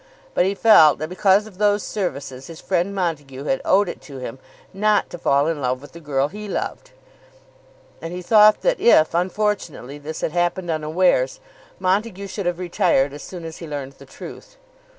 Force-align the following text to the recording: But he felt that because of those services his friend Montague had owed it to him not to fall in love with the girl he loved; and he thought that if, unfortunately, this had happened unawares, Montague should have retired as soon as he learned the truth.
But 0.33 0.45
he 0.45 0.55
felt 0.55 0.97
that 0.97 1.09
because 1.09 1.45
of 1.45 1.59
those 1.59 1.83
services 1.83 2.47
his 2.47 2.59
friend 2.59 2.95
Montague 2.95 3.43
had 3.43 3.61
owed 3.63 3.87
it 3.87 4.01
to 4.01 4.17
him 4.17 4.39
not 4.73 5.11
to 5.11 5.19
fall 5.19 5.45
in 5.45 5.61
love 5.61 5.79
with 5.79 5.91
the 5.91 5.99
girl 5.99 6.29
he 6.29 6.47
loved; 6.47 6.89
and 8.01 8.11
he 8.11 8.23
thought 8.23 8.61
that 8.63 8.79
if, 8.79 9.13
unfortunately, 9.13 9.99
this 9.99 10.21
had 10.21 10.31
happened 10.31 10.71
unawares, 10.71 11.39
Montague 11.77 12.25
should 12.29 12.47
have 12.47 12.57
retired 12.57 13.13
as 13.13 13.21
soon 13.21 13.45
as 13.45 13.57
he 13.57 13.67
learned 13.67 13.91
the 13.99 14.07
truth. 14.07 14.57